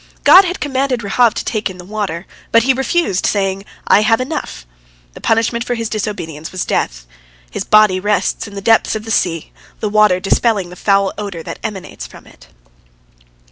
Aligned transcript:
God 0.23 0.45
had 0.45 0.59
commanded 0.59 1.03
Rahab 1.03 1.35
to 1.35 1.45
take 1.45 1.69
in 1.69 1.77
the 1.77 1.85
water. 1.85 2.25
But 2.51 2.63
he 2.63 2.73
refused, 2.73 3.27
saying, 3.27 3.65
"I 3.85 4.01
have 4.01 4.19
enough." 4.19 4.65
The 5.13 5.21
punishment 5.21 5.63
for 5.63 5.75
his 5.75 5.89
disobedience 5.89 6.51
was 6.51 6.65
death. 6.65 7.05
His 7.51 7.63
body 7.63 7.99
rests 7.99 8.47
in 8.47 8.55
the 8.55 8.61
depths 8.61 8.95
of 8.95 9.05
the 9.05 9.11
sea, 9.11 9.51
the 9.79 9.89
water 9.89 10.19
dispelling 10.19 10.71
the 10.71 10.75
foul 10.75 11.13
odor 11.19 11.43
that 11.43 11.59
emanates 11.63 12.07
from 12.07 12.25
it. 12.25 12.47